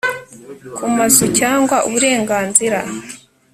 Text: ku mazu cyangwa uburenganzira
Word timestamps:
ku 0.75 0.85
mazu 0.95 1.25
cyangwa 1.39 1.77
uburenganzira 1.87 2.79